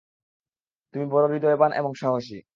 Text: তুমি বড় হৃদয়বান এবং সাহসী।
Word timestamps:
তুমি 0.93 1.05
বড় 1.05 1.25
হৃদয়বান 1.33 1.71
এবং 1.73 1.91
সাহসী। 1.95 2.41